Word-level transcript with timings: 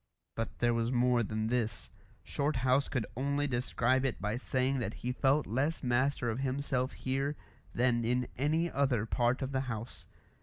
But 0.33 0.57
there 0.57 0.73
was 0.73 0.91
more 0.91 1.21
than 1.21 1.45
this. 1.45 1.91
Shorthouse 2.23 2.89
could 2.89 3.05
only 3.15 3.45
describe 3.45 4.03
it 4.03 4.19
by 4.19 4.35
saying 4.35 4.79
that 4.79 4.95
he 5.05 5.11
felt 5.11 5.45
less 5.45 5.83
master 5.83 6.31
of 6.31 6.39
himself 6.39 6.93
here 6.93 7.35
than 7.75 8.03
in 8.03 8.27
any 8.35 8.71
other 8.71 9.05
part 9.05 9.43
of 9.43 9.51
the 9.51 9.61
house. 9.69 10.07